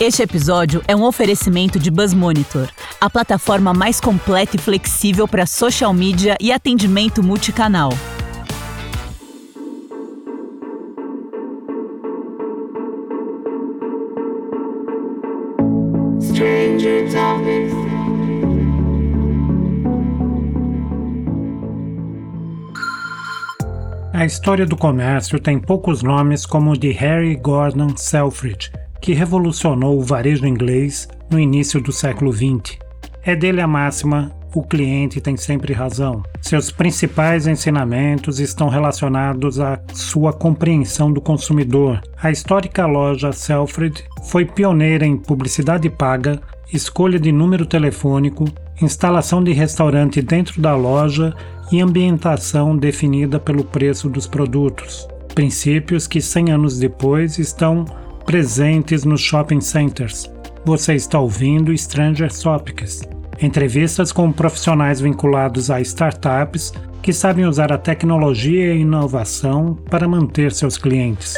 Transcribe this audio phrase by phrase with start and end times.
[0.00, 5.44] Este episódio é um oferecimento de Buzz Monitor, a plataforma mais completa e flexível para
[5.44, 7.90] social media e atendimento multicanal.
[24.14, 29.98] A história do comércio tem poucos nomes como o de Harry Gordon Selfridge, que revolucionou
[29.98, 32.78] o varejo inglês no início do século XX.
[33.22, 36.22] É dele a máxima: o cliente tem sempre razão.
[36.40, 42.00] Seus principais ensinamentos estão relacionados à sua compreensão do consumidor.
[42.20, 46.40] A histórica loja Selfrid foi pioneira em publicidade paga,
[46.72, 48.44] escolha de número telefônico,
[48.82, 51.34] instalação de restaurante dentro da loja
[51.70, 55.06] e ambientação definida pelo preço dos produtos.
[55.34, 57.84] Princípios que 100 anos depois estão
[58.24, 60.30] presentes nos shopping centers.
[60.64, 63.02] Você está ouvindo Stranger Topics,
[63.40, 70.52] entrevistas com profissionais vinculados a startups que sabem usar a tecnologia e inovação para manter
[70.52, 71.34] seus clientes.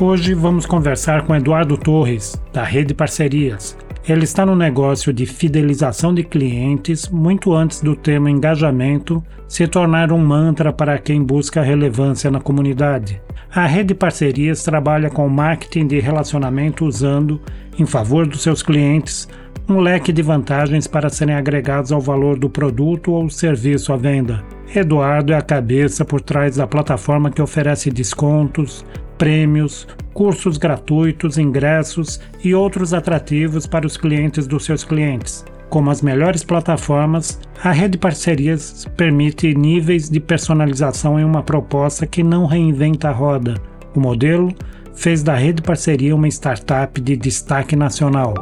[0.00, 3.76] Hoje vamos conversar com Eduardo Torres, da Rede Parcerias.
[4.06, 10.12] Ele está no negócio de fidelização de clientes muito antes do termo engajamento se tornar
[10.12, 13.18] um mantra para quem busca relevância na comunidade.
[13.50, 17.40] A Rede Parcerias trabalha com marketing de relacionamento usando,
[17.78, 19.26] em favor dos seus clientes,
[19.66, 24.44] um leque de vantagens para serem agregados ao valor do produto ou serviço à venda.
[24.76, 28.84] Eduardo é a cabeça por trás da plataforma que oferece descontos,
[29.18, 35.44] prêmios, cursos gratuitos, ingressos e outros atrativos para os clientes dos seus clientes.
[35.68, 42.22] Como as melhores plataformas, a rede parcerias permite níveis de personalização em uma proposta que
[42.22, 43.54] não reinventa a roda.
[43.94, 44.54] O modelo
[44.94, 48.34] fez da rede parceria uma startup de destaque nacional.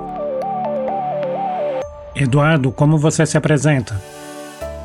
[2.15, 3.99] Eduardo, como você se apresenta?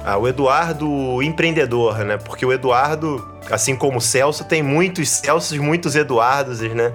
[0.09, 2.15] Ah, o Eduardo empreendedor, né?
[2.15, 6.93] Porque o Eduardo, assim como o Celso, tem muitos Celsos, muitos Eduardos, né?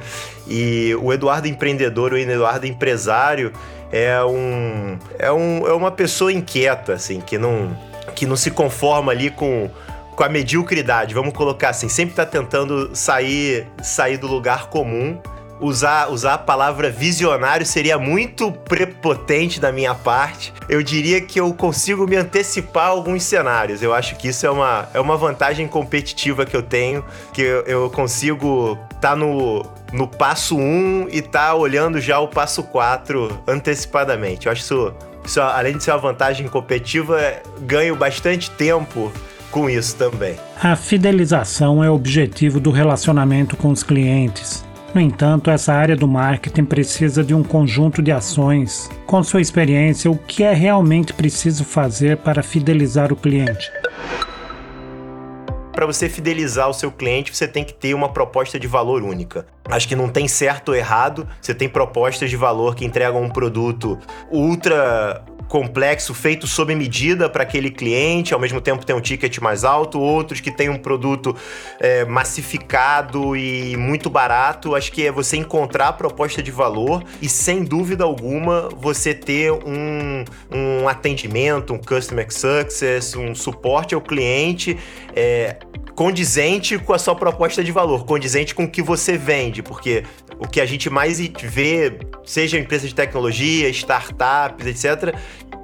[0.48, 3.52] E o Eduardo empreendedor, o Eduardo empresário,
[3.92, 7.76] é um é, um, é uma pessoa inquieta, assim, que não,
[8.14, 9.68] que não se conforma ali com,
[10.16, 15.20] com a mediocridade, vamos colocar assim, sempre está tentando sair, sair do lugar comum.
[15.62, 20.52] Usar, usar a palavra visionário seria muito prepotente da minha parte.
[20.68, 23.80] Eu diria que eu consigo me antecipar a alguns cenários.
[23.80, 27.62] Eu acho que isso é uma, é uma vantagem competitiva que eu tenho, que eu,
[27.62, 32.64] eu consigo estar tá no, no passo 1 um e tá olhando já o passo
[32.64, 34.46] 4 antecipadamente.
[34.46, 34.94] Eu acho isso,
[35.24, 37.20] isso, além de ser uma vantagem competitiva,
[37.60, 39.12] ganho bastante tempo
[39.52, 40.34] com isso também.
[40.60, 44.64] A fidelização é o objetivo do relacionamento com os clientes.
[44.94, 48.90] No entanto, essa área do marketing precisa de um conjunto de ações.
[49.06, 53.70] Com sua experiência, o que é realmente preciso fazer para fidelizar o cliente?
[55.82, 59.46] para você fidelizar o seu cliente, você tem que ter uma proposta de valor única.
[59.64, 63.28] Acho que não tem certo ou errado, você tem propostas de valor que entregam um
[63.28, 63.98] produto
[64.30, 69.64] ultra complexo, feito sob medida para aquele cliente, ao mesmo tempo tem um ticket mais
[69.64, 71.36] alto, outros que tem um produto
[71.78, 74.74] é, massificado e muito barato.
[74.74, 79.52] Acho que é você encontrar a proposta de valor e, sem dúvida alguma, você ter
[79.52, 84.78] um, um atendimento, um customer success, um suporte ao cliente.
[85.14, 85.56] É,
[85.94, 90.04] condizente com a sua proposta de valor, condizente com o que você vende, porque
[90.38, 95.14] o que a gente mais vê, seja empresas de tecnologia, startups, etc.,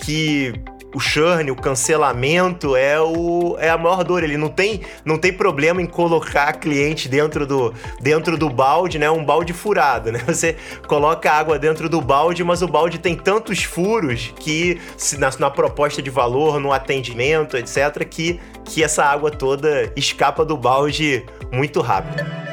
[0.03, 0.53] que
[0.95, 4.25] o churn, o cancelamento é, o, é a maior dor.
[4.25, 9.11] Ele não tem, não tem problema em colocar cliente dentro do, dentro do balde, né?
[9.11, 10.21] Um balde furado, né?
[10.27, 14.81] Você coloca água dentro do balde, mas o balde tem tantos furos que
[15.19, 20.57] na, na proposta de valor, no atendimento, etc., que, que essa água toda escapa do
[20.57, 22.48] balde muito rápido.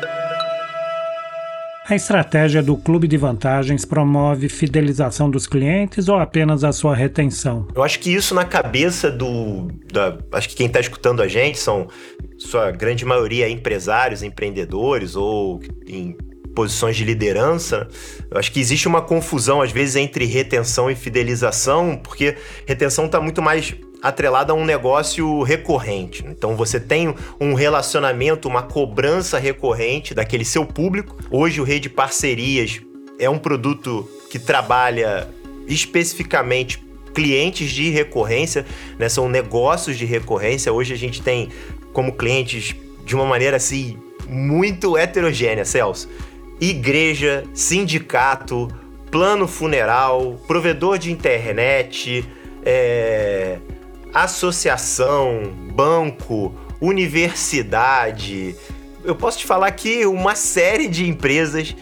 [1.88, 7.68] A estratégia do clube de vantagens promove fidelização dos clientes ou apenas a sua retenção?
[7.76, 9.68] Eu acho que isso na cabeça do.
[9.94, 11.88] Da, acho que quem está escutando a gente são,
[12.40, 16.18] sua grande maioria, empresários, empreendedores ou em
[16.56, 17.88] posições de liderança,
[18.32, 22.36] eu acho que existe uma confusão às vezes entre retenção e fidelização, porque
[22.66, 26.24] retenção está muito mais atrelada a um negócio recorrente.
[26.28, 31.18] Então você tem um relacionamento, uma cobrança recorrente daquele seu público.
[31.32, 32.80] Hoje o Rede Parcerias
[33.18, 35.28] é um produto que trabalha
[35.68, 36.86] especificamente
[37.16, 38.64] clientes de recorrência,
[39.00, 39.10] né?
[39.10, 40.72] são negócios de recorrência.
[40.72, 41.50] Hoje a gente tem
[41.92, 43.98] como clientes de uma maneira assim
[44.30, 46.08] muito heterogênea, Celso.
[46.62, 48.68] igreja, sindicato,
[49.10, 52.24] plano funeral, provedor de internet,
[52.64, 53.58] é,
[54.16, 58.56] associação, banco, universidade.
[59.04, 61.76] Eu posso te falar aqui uma série de empresas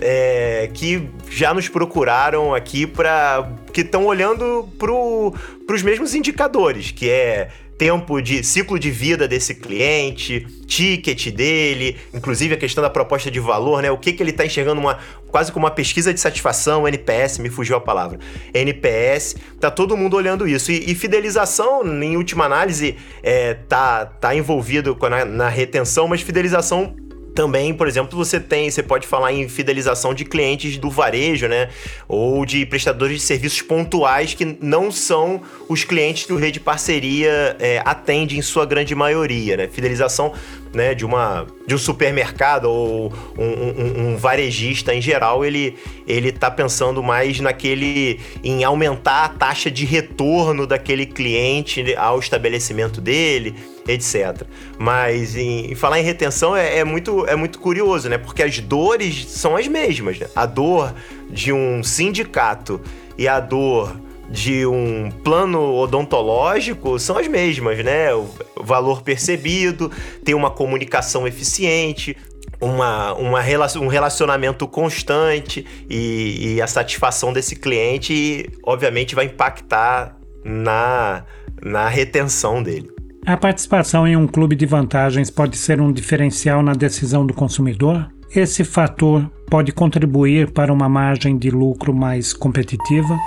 [0.00, 7.10] é, que já nos procuraram aqui para que estão olhando para os mesmos indicadores, que
[7.10, 7.50] é
[7.80, 13.40] tempo de ciclo de vida desse cliente, ticket dele, inclusive a questão da proposta de
[13.40, 13.90] valor, né?
[13.90, 14.98] O que, que ele está enxergando uma
[15.28, 18.18] quase como uma pesquisa de satisfação, NPS, me fugiu a palavra.
[18.52, 20.70] NPS, tá todo mundo olhando isso.
[20.70, 26.94] E, e fidelização, em última análise, é, tá, tá envolvido na, na retenção, mas fidelização
[27.40, 31.70] também, por exemplo, você tem, você pode falar em fidelização de clientes do varejo, né?
[32.06, 37.56] Ou de prestadores de serviços pontuais que não são os clientes que o Rede Parceria
[37.58, 39.68] é, atende em sua grande maioria, né?
[39.68, 40.34] Fidelização
[40.72, 45.76] né, de, uma, de um supermercado ou um, um, um, varejista em geral, ele,
[46.06, 53.00] ele tá pensando mais naquele em aumentar a taxa de retorno daquele cliente ao estabelecimento
[53.00, 53.54] dele,
[53.88, 54.46] etc.
[54.78, 58.18] Mas em, em falar em retenção é, é, muito, é muito curioso, né?
[58.18, 60.18] Porque as dores são as mesmas.
[60.18, 60.28] Né?
[60.36, 60.94] A dor
[61.28, 62.80] de um sindicato
[63.18, 63.96] e a dor
[64.30, 68.14] de um plano odontológico são as mesmas, né?
[68.14, 68.28] O
[68.62, 69.90] valor percebido,
[70.24, 72.16] ter uma comunicação eficiente,
[72.60, 73.40] uma, uma
[73.80, 81.24] um relacionamento constante e, e, a satisfação desse cliente, obviamente, vai impactar na,
[81.62, 82.90] na retenção dele.
[83.26, 88.08] A participação em um clube de vantagens pode ser um diferencial na decisão do consumidor?
[88.34, 93.18] Esse fator pode contribuir para uma margem de lucro mais competitiva?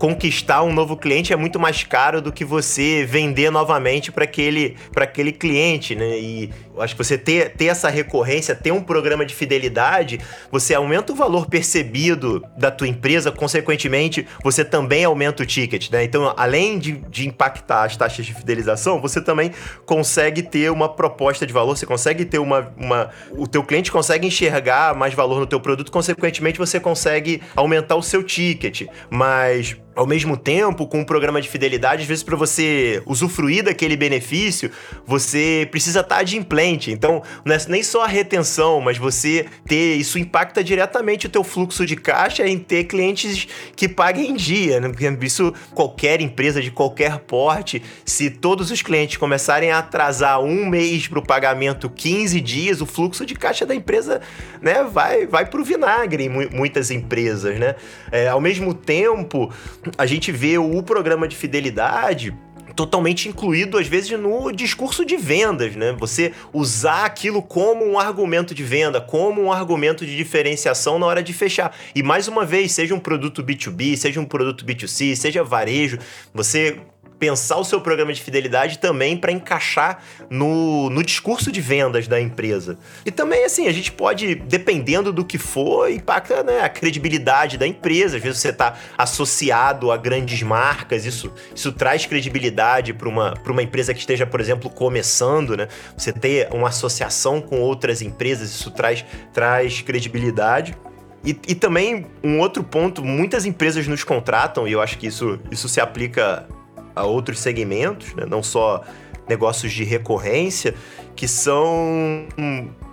[0.00, 4.74] Conquistar um novo cliente é muito mais caro do que você vender novamente para aquele,
[4.96, 6.18] aquele cliente, né?
[6.18, 10.18] E acho que você ter, ter essa recorrência, ter um programa de fidelidade,
[10.50, 16.02] você aumenta o valor percebido da tua empresa, consequentemente, você também aumenta o ticket, né?
[16.02, 19.52] Então, além de, de impactar as taxas de fidelização, você também
[19.84, 23.10] consegue ter uma proposta de valor, você consegue ter uma, uma...
[23.32, 28.02] O teu cliente consegue enxergar mais valor no teu produto, consequentemente, você consegue aumentar o
[28.02, 28.86] seu ticket.
[29.10, 33.96] Mas ao mesmo tempo, com um programa de fidelidade, às vezes para você usufruir daquele
[33.96, 34.70] benefício,
[35.04, 36.90] você precisa estar tá adimplente.
[36.90, 41.42] Então, não é nem só a retenção, mas você ter isso impacta diretamente o teu
[41.42, 44.90] fluxo de caixa em ter clientes que paguem em dia, né?
[45.22, 51.08] Isso qualquer empresa de qualquer porte, se todos os clientes começarem a atrasar um mês
[51.08, 54.20] para o pagamento 15 dias, o fluxo de caixa da empresa,
[54.60, 57.74] né, vai vai para o vinagre em muitas empresas, né?
[58.10, 59.50] É, ao mesmo tempo,
[59.96, 62.34] a gente vê o programa de fidelidade
[62.74, 65.94] totalmente incluído às vezes no discurso de vendas, né?
[65.98, 71.22] Você usar aquilo como um argumento de venda, como um argumento de diferenciação na hora
[71.22, 71.76] de fechar.
[71.94, 75.98] E mais uma vez, seja um produto B2B, seja um produto B2C, seja varejo,
[76.32, 76.78] você
[77.20, 82.18] pensar o seu programa de fidelidade também para encaixar no, no discurso de vendas da
[82.18, 82.78] empresa.
[83.04, 87.66] E também, assim, a gente pode, dependendo do que for, impacta né, a credibilidade da
[87.66, 88.16] empresa.
[88.16, 93.62] Às vezes você está associado a grandes marcas, isso, isso traz credibilidade para uma, uma
[93.62, 95.68] empresa que esteja, por exemplo, começando, né?
[95.96, 100.74] Você ter uma associação com outras empresas, isso traz, traz credibilidade.
[101.22, 105.38] E, e, também um outro ponto, muitas empresas nos contratam, e eu acho que isso,
[105.50, 106.48] isso se aplica
[106.94, 108.24] a outros segmentos, né?
[108.26, 108.82] não só
[109.28, 110.74] negócios de recorrência,
[111.14, 112.26] que são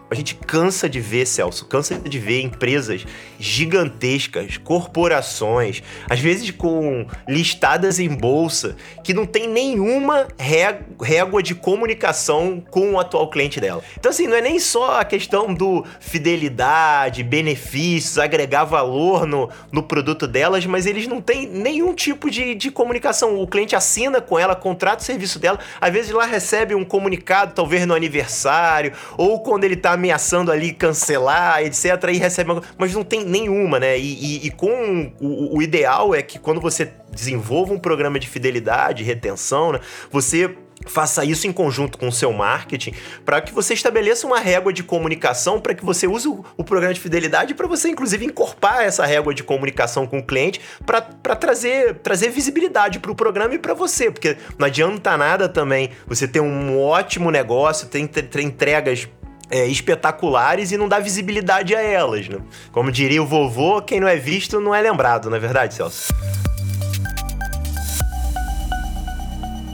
[0.10, 3.06] a gente cansa de ver, Celso, cansa de ver empresas
[3.38, 12.64] gigantescas, corporações, às vezes com listadas em bolsa, que não tem nenhuma régua de comunicação
[12.72, 13.84] com o atual cliente dela.
[14.00, 19.84] Então, assim, não é nem só a questão do fidelidade, benefícios, agregar valor no, no
[19.84, 23.42] produto delas, mas eles não têm nenhum tipo de, de comunicação.
[23.42, 27.54] O cliente assina com ela, contrata o serviço dela, às vezes lá recebe um comunicado,
[27.54, 31.86] talvez no aniversário, ou quando ele tá ameaçando ali cancelar, etc.
[32.13, 32.63] E recebe uma...
[32.77, 33.98] Mas não tem nenhuma, né?
[33.98, 38.27] E, e, e com o, o, ideal é que quando você desenvolva um programa de
[38.27, 39.80] fidelidade, retenção, né?
[40.12, 42.94] Você faça isso em conjunto com o seu marketing
[43.25, 46.94] para que você estabeleça uma régua de comunicação para que você use o, o programa
[46.94, 51.01] de fidelidade para você inclusive incorporar essa régua de comunicação com o cliente para
[51.36, 56.27] trazer, trazer visibilidade para o programa e para você, porque não adianta nada também você
[56.27, 59.08] ter um ótimo negócio, ter, ter entregas
[59.50, 62.27] é, espetaculares e não dá visibilidade a elas.
[62.27, 62.38] Né?
[62.72, 66.13] Como diria o vovô, quem não é visto não é lembrado, não é verdade, Celso?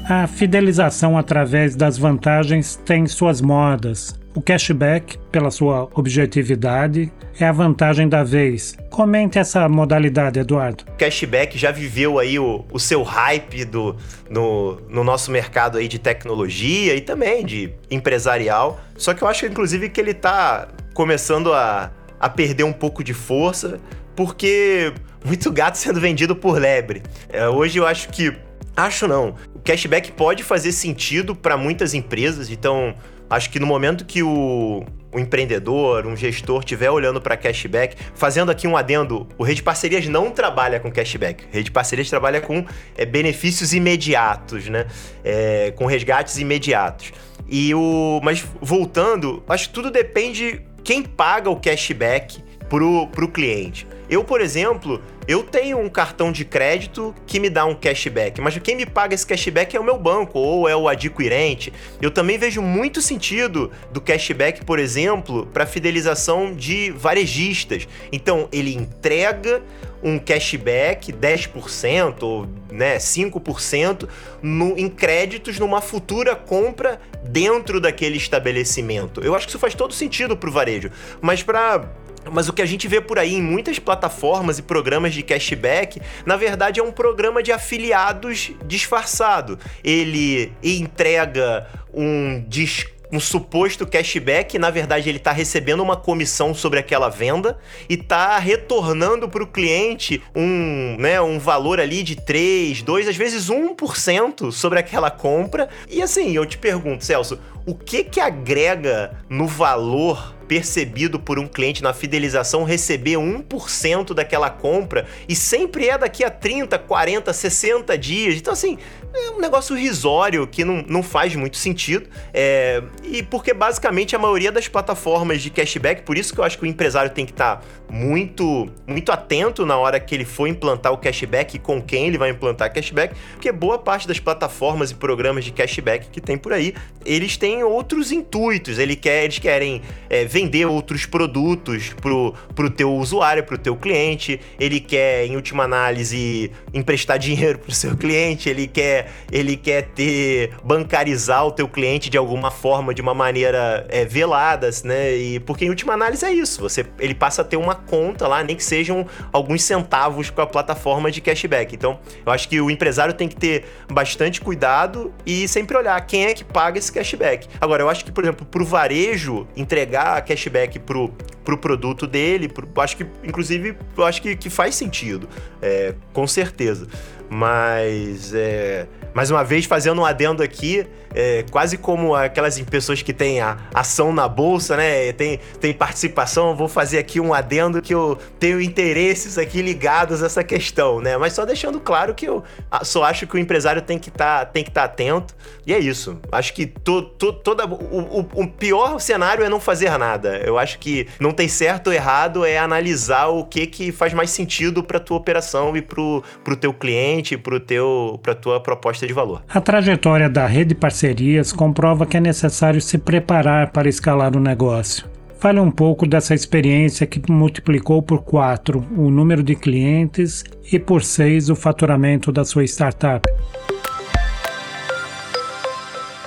[0.08, 4.20] A fidelização através das vantagens tem suas modas.
[4.36, 8.76] O cashback, pela sua objetividade, é a vantagem da vez.
[8.90, 10.86] Comente essa modalidade, Eduardo.
[10.98, 13.96] Cashback já viveu aí o, o seu hype do,
[14.30, 18.80] no, no nosso mercado aí de tecnologia e também de empresarial.
[18.98, 23.14] Só que eu acho, inclusive, que ele está começando a, a perder um pouco de
[23.14, 23.80] força,
[24.16, 27.04] porque muito gato sendo vendido por lebre.
[27.30, 28.34] É, hoje eu acho que.
[28.76, 29.36] Acho não.
[29.54, 32.96] O cashback pode fazer sentido para muitas empresas, então
[33.34, 38.52] Acho que no momento que o, o empreendedor, um gestor estiver olhando para cashback, fazendo
[38.52, 41.46] aqui um adendo, o Rede Parcerias não trabalha com cashback.
[41.52, 42.64] Rede Parcerias trabalha com
[42.96, 44.86] é, benefícios imediatos, né?
[45.24, 47.12] É, com resgates imediatos.
[47.50, 52.40] E o, mas voltando, acho que tudo depende quem paga o cashback
[52.74, 53.86] pro, pro cliente.
[54.10, 58.58] Eu, por exemplo, eu tenho um cartão de crédito que me dá um cashback, mas
[58.58, 61.72] quem me paga esse cashback é o meu banco ou é o adquirente.
[62.02, 67.88] Eu também vejo muito sentido do cashback, por exemplo, para fidelização de varejistas.
[68.12, 69.62] Então, ele entrega
[70.02, 74.10] um cashback 10% ou né, 5%
[74.42, 79.22] no, em créditos numa futura compra dentro daquele estabelecimento.
[79.22, 81.88] Eu acho que isso faz todo sentido para o varejo, mas para
[82.32, 86.02] mas o que a gente vê por aí em muitas plataformas e programas de cashback,
[86.26, 89.60] na verdade é um programa de afiliados disfarçado.
[89.84, 96.80] Ele entrega um desconto um suposto cashback, na verdade ele está recebendo uma comissão sobre
[96.80, 102.82] aquela venda e está retornando para o cliente um, né, um valor ali de 3,
[102.82, 105.70] 2, às vezes 1% sobre aquela compra.
[105.88, 111.48] E assim, eu te pergunto, Celso, o que que agrega no valor percebido por um
[111.48, 117.98] cliente na fidelização receber 1% daquela compra e sempre é daqui a 30, 40, 60
[117.98, 118.36] dias.
[118.36, 118.78] Então, assim,
[119.14, 122.08] é um negócio risório que não, não faz muito sentido.
[122.34, 126.58] É, e porque basicamente a maioria das plataformas de cashback, por isso que eu acho
[126.58, 130.48] que o empresário tem que estar tá muito, muito atento na hora que ele for
[130.48, 134.90] implantar o cashback e com quem ele vai implantar cashback, porque boa parte das plataformas
[134.90, 136.74] e programas de cashback que tem por aí,
[137.06, 138.80] eles têm outros intuitos.
[138.80, 144.40] Ele quer, eles querem é, vender outros produtos pro, pro teu usuário, pro teu cliente.
[144.58, 148.50] Ele quer, em última análise, emprestar dinheiro pro seu cliente.
[148.50, 153.86] Ele quer, ele quer ter bancarizar o teu cliente de alguma forma, de uma maneira
[153.90, 155.14] é, velada, né?
[155.16, 156.62] E porque em última análise é isso.
[156.62, 160.48] Você, ele passa a ter uma conta lá, nem que sejam alguns centavos com a
[160.48, 161.76] plataforma de cashback.
[161.76, 166.26] Então, eu acho que o empresário tem que ter bastante cuidado e sempre olhar quem
[166.26, 167.43] é que paga esse cashback.
[167.60, 171.10] Agora, eu acho que, por exemplo, para o varejo entregar cashback pro,
[171.44, 175.28] pro produto dele, pro, acho que, inclusive, eu acho que, que faz sentido,
[175.62, 176.88] é, com certeza.
[177.34, 180.86] Mas, é, mais uma vez, fazendo um adendo aqui,
[181.16, 185.12] é, quase como aquelas pessoas que têm a ação na bolsa, né?
[185.14, 190.26] Tem, tem participação, vou fazer aqui um adendo que eu tenho interesses aqui ligados a
[190.26, 191.18] essa questão, né?
[191.18, 192.44] Mas só deixando claro que eu
[192.84, 195.36] só acho que o empresário tem que tá, estar tá atento.
[195.66, 196.20] E é isso.
[196.32, 200.38] Acho que to, to, toda, o, o, o pior cenário é não fazer nada.
[200.44, 204.30] Eu acho que não tem certo ou errado, é analisar o que, que faz mais
[204.30, 207.23] sentido para tua operação e pro, pro teu cliente,
[207.66, 209.44] teu, pra tua proposta de valor.
[209.48, 214.40] A trajetória da rede parceira parcerias comprova que é necessário se preparar para escalar o
[214.40, 215.06] negócio.
[215.38, 221.04] Fale um pouco dessa experiência que multiplicou por 4 o número de clientes e por
[221.04, 223.30] 6 o faturamento da sua startup.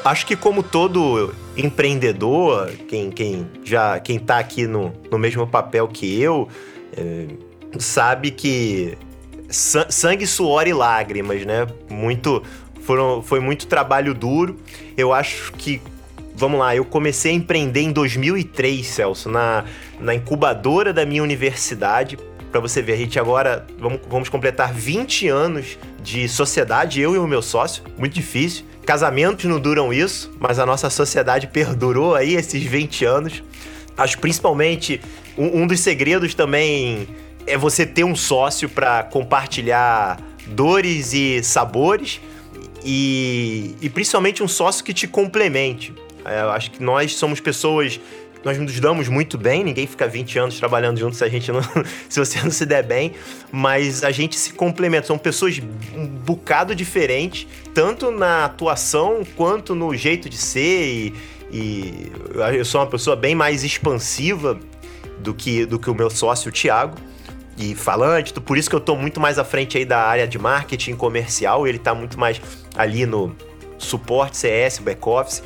[0.04, 5.88] Acho que como todo empreendedor, quem, quem já quem está aqui no, no mesmo papel
[5.88, 6.48] que eu,
[6.96, 7.26] é,
[7.78, 8.96] sabe que
[9.48, 11.66] sangue, suor e lágrimas, né?
[11.88, 12.42] Muito
[12.82, 14.56] foram, foi muito trabalho duro.
[14.96, 15.80] Eu acho que
[16.34, 19.64] vamos lá, eu comecei a empreender em 2003, Celso, na,
[19.98, 22.18] na incubadora da minha universidade.
[22.52, 27.18] Para você ver, a gente agora vamos, vamos completar 20 anos de sociedade, eu e
[27.18, 28.64] o meu sócio, muito difícil.
[28.84, 33.42] Casamentos não duram isso, mas a nossa sociedade perdurou aí esses 20 anos.
[33.96, 35.00] Acho principalmente
[35.36, 37.08] um, um dos segredos também
[37.46, 42.20] é você ter um sócio para compartilhar dores e sabores
[42.84, 45.92] e, e principalmente um sócio que te complemente.
[46.24, 48.00] É, eu acho que nós somos pessoas
[48.44, 51.60] nós nos damos muito bem, ninguém fica 20 anos trabalhando junto se a gente não,
[52.08, 53.12] se você não se der bem,
[53.50, 55.60] mas a gente se complementa, são pessoas
[55.92, 61.14] um bocado diferentes, tanto na atuação quanto no jeito de ser e,
[61.50, 62.12] e
[62.56, 64.56] eu sou uma pessoa bem mais expansiva
[65.18, 66.96] do que do que o meu sócio Thiago
[67.56, 70.38] e falante, por isso que eu tô muito mais à frente aí da área de
[70.38, 72.40] marketing comercial, ele tá muito mais
[72.76, 73.34] ali no
[73.78, 75.42] suporte CS, back-office.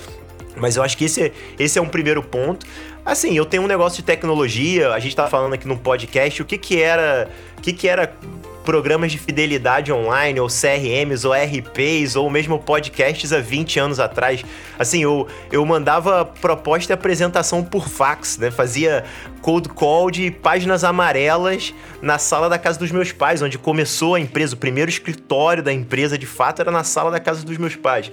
[0.56, 2.66] Mas eu acho que esse, é, esse é um primeiro ponto.
[3.04, 6.44] Assim, eu tenho um negócio de tecnologia, a gente tava falando aqui no podcast, o
[6.44, 8.14] que que era, o que que era
[8.70, 14.44] programas de fidelidade online, ou CRMs, ou RPs, ou mesmo podcasts há 20 anos atrás.
[14.78, 18.48] Assim, eu, eu mandava proposta e apresentação por fax, né?
[18.48, 19.02] Fazia
[19.42, 24.20] cold call de páginas amarelas na sala da casa dos meus pais, onde começou a
[24.20, 24.54] empresa.
[24.54, 28.12] O primeiro escritório da empresa, de fato, era na sala da casa dos meus pais.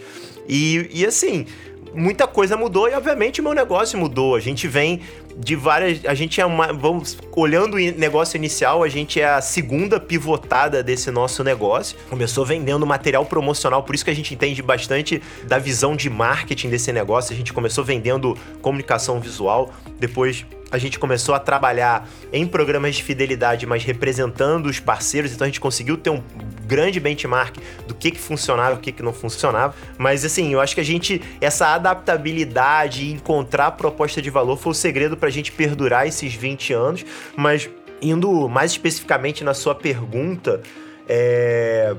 [0.49, 1.45] E, e assim,
[1.94, 4.36] muita coisa mudou e, obviamente, o meu negócio mudou.
[4.36, 5.01] A gente vem
[5.38, 6.06] de várias.
[6.06, 6.74] A gente é uma.
[6.74, 7.17] Vamos.
[7.36, 11.98] Olhando o negócio inicial, a gente é a segunda pivotada desse nosso negócio.
[12.10, 16.70] Começou vendendo material promocional, por isso que a gente entende bastante da visão de marketing
[16.70, 17.34] desse negócio.
[17.34, 23.03] A gente começou vendendo comunicação visual, depois a gente começou a trabalhar em programas de
[23.03, 26.22] fidelidade, mas representando os parceiros, então a gente conseguiu ter um
[26.67, 27.57] grande benchmark
[27.88, 29.74] do que, que funcionava e o que, que não funcionava.
[29.97, 34.71] Mas assim, eu acho que a gente, essa adaptabilidade e encontrar proposta de valor foi
[34.71, 37.05] o segredo para a gente perdurar esses 20 anos.
[37.36, 37.69] Mas
[38.01, 40.62] indo mais especificamente na sua pergunta,
[41.07, 41.95] é...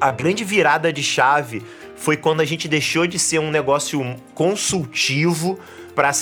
[0.00, 1.62] a grande virada de chave
[1.94, 5.58] foi quando a gente deixou de ser um negócio consultivo
[5.94, 6.12] para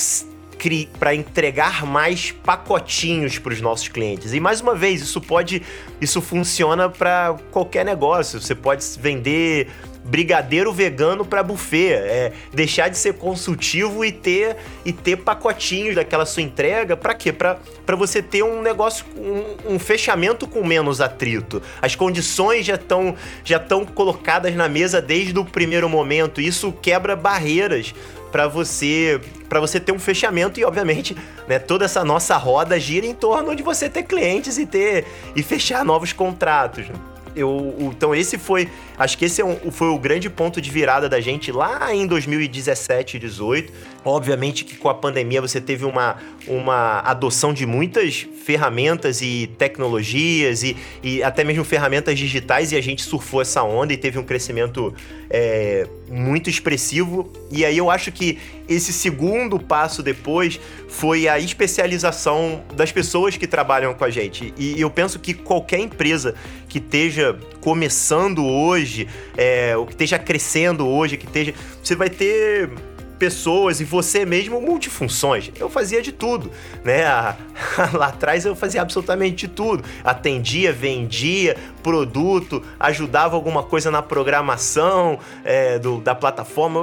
[0.98, 4.32] para entregar mais pacotinhos para os nossos clientes.
[4.32, 5.62] E mais uma vez, isso pode,
[6.00, 8.40] isso funciona para qualquer negócio.
[8.40, 9.68] Você pode vender
[10.04, 16.26] brigadeiro vegano para buffet, é deixar de ser consultivo e ter e ter pacotinhos daquela
[16.26, 17.32] sua entrega, para quê?
[17.32, 17.58] Para
[17.96, 21.62] você ter um negócio um, um, fechamento com menos atrito.
[21.80, 26.40] As condições já estão já estão colocadas na mesa desde o primeiro momento.
[26.40, 27.94] Isso quebra barreiras
[28.34, 33.06] para você para você ter um fechamento e obviamente né, toda essa nossa roda gira
[33.06, 36.88] em torno de você ter clientes e ter e fechar novos contratos.
[36.88, 36.96] Né?
[37.36, 41.08] Eu, então esse foi, acho que esse é um, foi o grande ponto de virada
[41.08, 43.72] da gente lá em 2017, 18.
[44.04, 50.62] Obviamente que com a pandemia você teve uma, uma adoção de muitas ferramentas e tecnologias
[50.62, 54.22] e, e até mesmo ferramentas digitais e a gente surfou essa onda e teve um
[54.22, 54.92] crescimento
[55.30, 57.32] é, muito expressivo.
[57.50, 63.46] E aí eu acho que esse segundo passo depois foi a especialização das pessoas que
[63.46, 64.52] trabalham com a gente.
[64.58, 66.34] E eu penso que qualquer empresa
[66.68, 71.54] que esteja começando hoje, é, ou que esteja crescendo hoje, que esteja.
[71.82, 72.70] Você vai ter
[73.18, 75.50] pessoas e você mesmo multifunções.
[75.58, 76.50] Eu fazia de tudo,
[76.84, 77.04] né?
[77.92, 79.84] Lá atrás eu fazia absolutamente de tudo.
[80.02, 86.80] Atendia, vendia produto, ajudava alguma coisa na programação é, do, da plataforma.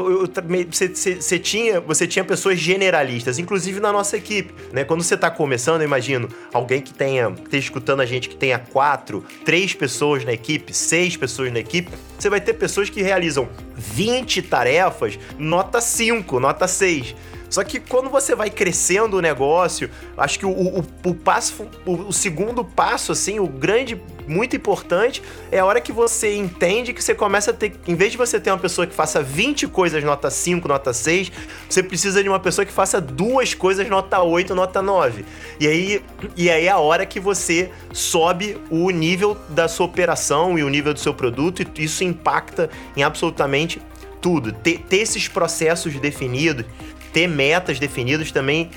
[0.70, 4.84] Você, tinha, você tinha pessoas generalistas, inclusive na nossa equipe, né?
[4.84, 8.60] Quando você está começando, eu imagino alguém que tenha, esteja escutando a gente que tenha
[8.60, 13.50] quatro, três pessoas na equipe, seis pessoas na equipe, você vai ter pessoas que realizam
[13.76, 17.16] 20 tarefas, nota 5, nota 6.
[17.52, 22.08] Só que quando você vai crescendo o negócio, acho que o, o, o passo, o,
[22.08, 27.04] o, segundo passo, assim, o grande, muito importante, é a hora que você entende que
[27.04, 30.02] você começa a ter, em vez de você ter uma pessoa que faça 20 coisas
[30.02, 31.30] nota 5, nota 6,
[31.70, 35.26] você precisa de uma pessoa que faça duas coisas nota 8, nota 9.
[35.60, 36.02] E aí,
[36.38, 40.70] e aí é a hora que você sobe o nível da sua operação e o
[40.70, 43.82] nível do seu produto, e isso impacta em absolutamente
[44.22, 44.52] tudo.
[44.52, 46.66] Ter, ter esses processos definidos
[47.12, 48.70] ter metas definidas também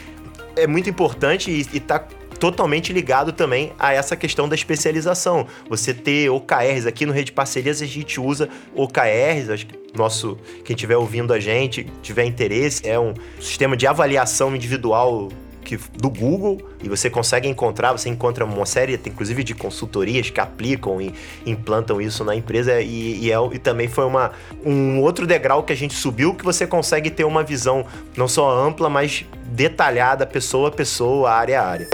[0.57, 2.07] é muito importante e, está
[2.39, 5.47] totalmente ligado também a essa questão da especialização.
[5.69, 10.75] Você ter OKRs aqui no Rede Parcerias, a gente usa OKRs, acho que nosso quem
[10.75, 15.31] estiver ouvindo a gente, tiver interesse, é um sistema de avaliação individual
[15.65, 20.41] que, do Google e você consegue encontrar, você encontra uma série, inclusive, de consultorias que
[20.41, 21.13] aplicam e
[21.45, 24.33] implantam isso na empresa e, e, é, e também foi uma,
[24.65, 27.85] um outro degrau que a gente subiu que você consegue ter uma visão
[28.17, 31.89] não só ampla, mas detalhada, pessoa a pessoa, área a área.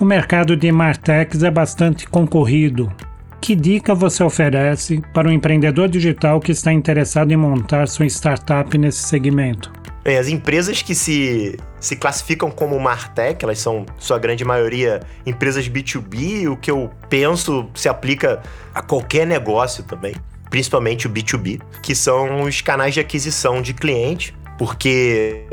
[0.00, 2.92] O mercado de Martex é bastante concorrido.
[3.40, 8.76] Que dica você oferece para um empreendedor digital que está interessado em montar sua startup
[8.76, 9.70] nesse segmento?
[10.04, 15.66] Bem, as empresas que se, se classificam como Martech, elas são, sua grande maioria, empresas
[15.66, 18.42] B2B, o que eu penso se aplica
[18.74, 20.14] a qualquer negócio também,
[20.50, 25.46] principalmente o B2B, que são os canais de aquisição de cliente, porque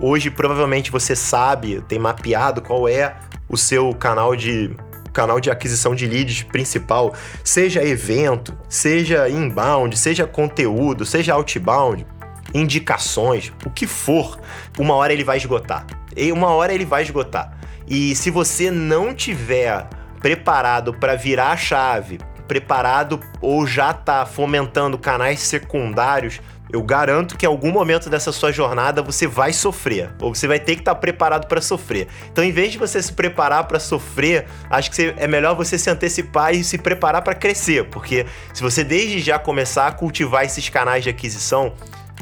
[0.00, 3.14] hoje provavelmente você sabe, tem mapeado qual é
[3.46, 4.74] o seu canal de
[5.12, 12.06] canal de aquisição de leads principal, seja evento, seja inbound, seja conteúdo, seja outbound
[12.54, 14.38] indicações, o que for,
[14.78, 15.86] uma hora ele vai esgotar.
[16.16, 17.52] E uma hora ele vai esgotar.
[17.86, 19.86] E se você não tiver
[20.20, 27.46] preparado para virar a chave, preparado ou já está fomentando canais secundários, eu garanto que
[27.46, 30.94] em algum momento dessa sua jornada você vai sofrer, ou você vai ter que estar
[30.94, 32.08] tá preparado para sofrer.
[32.30, 35.88] Então, em vez de você se preparar para sofrer, acho que é melhor você se
[35.88, 40.68] antecipar e se preparar para crescer, porque se você desde já começar a cultivar esses
[40.68, 41.72] canais de aquisição,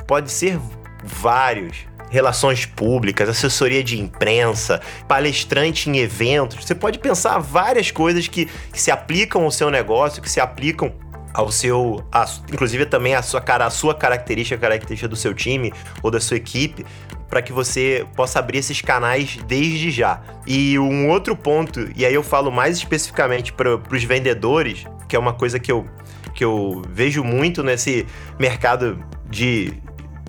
[0.07, 0.59] pode ser
[1.03, 6.65] vários relações públicas, assessoria de imprensa, palestrante em eventos.
[6.65, 10.93] Você pode pensar várias coisas que, que se aplicam ao seu negócio, que se aplicam
[11.35, 15.73] ao seu, a, inclusive também a sua a sua característica, a característica do seu time
[16.03, 16.87] ou da sua equipe,
[17.29, 20.23] para que você possa abrir esses canais desde já.
[20.47, 25.19] E um outro ponto, e aí eu falo mais especificamente para os vendedores, que é
[25.19, 25.87] uma coisa que eu,
[26.35, 28.07] que eu vejo muito nesse
[28.39, 29.75] mercado de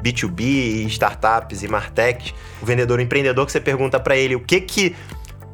[0.02, 4.62] B2B, startups e martechs, o vendedor o empreendedor que você pergunta para ele o que
[4.62, 4.96] que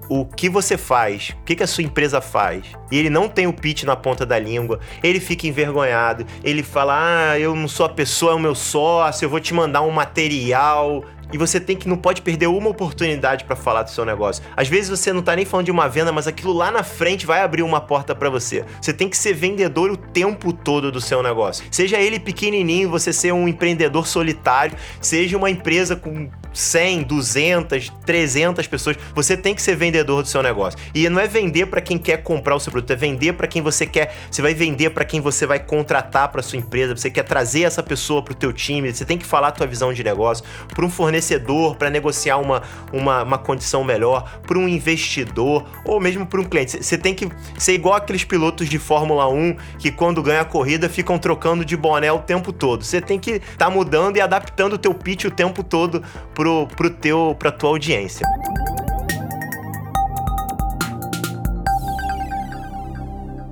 [0.10, 3.48] o que você faz, o que, que a sua empresa faz, e ele não tem
[3.48, 7.86] o pitch na ponta da língua, ele fica envergonhado, ele fala: Ah, eu não sou
[7.86, 11.76] a pessoa, é o meu sócio, eu vou te mandar um material e você tem
[11.76, 14.44] que não pode perder uma oportunidade para falar do seu negócio.
[14.56, 17.26] Às vezes você não tá nem falando de uma venda, mas aquilo lá na frente
[17.26, 18.64] vai abrir uma porta para você.
[18.80, 21.66] Você tem que ser vendedor o tempo todo do seu negócio.
[21.72, 28.68] Seja ele pequenininho, você ser um empreendedor solitário, seja uma empresa com 100, 200, 300
[28.68, 30.80] pessoas, você tem que ser vendedor do seu negócio.
[30.94, 33.62] E não é vender para quem quer comprar o seu produto, é vender para quem
[33.62, 34.16] você quer.
[34.30, 37.82] Você vai vender para quem você vai contratar para sua empresa, você quer trazer essa
[37.82, 40.86] pessoa para o teu time, você tem que falar a tua visão de negócio para
[40.86, 42.62] um fornecedor para negociar uma,
[42.92, 46.84] uma, uma condição melhor, para um investidor ou mesmo para um cliente.
[46.84, 50.90] Você tem que ser igual aqueles pilotos de Fórmula 1 que quando ganha a corrida
[50.90, 52.84] ficam trocando de boné o tempo todo.
[52.84, 56.43] Você tem que estar tá mudando e adaptando o teu pitch o tempo todo pro,
[56.76, 58.28] pro teu, pra tua audiência.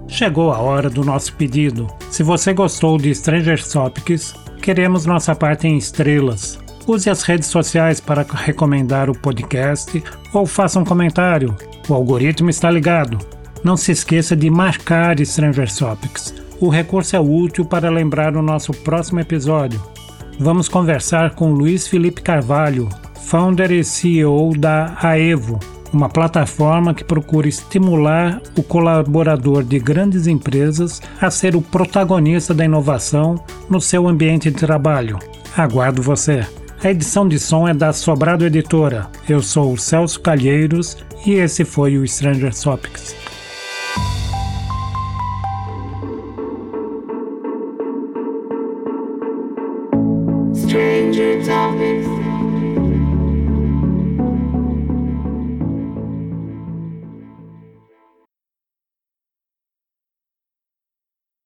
[0.08, 1.88] Chegou a hora do nosso pedido.
[2.10, 6.60] Se você gostou de Stranger Topics, queremos nossa parte em estrelas.
[6.86, 11.56] Use as redes sociais para recomendar o podcast ou faça um comentário.
[11.88, 13.18] O algoritmo está ligado.
[13.64, 16.36] Não se esqueça de marcar Stranger Topics.
[16.60, 19.82] O recurso é útil para lembrar o nosso próximo episódio
[20.40, 22.90] vamos conversar com Luiz Felipe Carvalho,
[23.26, 25.60] founder e CEO da Aevo,
[25.94, 32.66] uma plataforma que procura estimular o colaborador de grandes empresas a ser o protagonista da
[32.66, 33.36] inovação
[33.70, 35.20] no seu ambiente de trabalho.
[35.56, 36.46] Aguardo você.
[36.84, 39.08] A edição de som é da Sobrado Editora.
[39.30, 43.31] Eu sou o Celso Calheiros e esse foi o Stranger Topics.